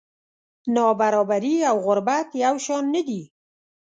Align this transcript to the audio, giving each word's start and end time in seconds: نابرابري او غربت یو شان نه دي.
نابرابري 0.75 1.55
او 1.69 1.77
غربت 1.85 2.27
یو 2.43 2.55
شان 2.65 2.83
نه 2.95 3.01
دي. 3.07 3.21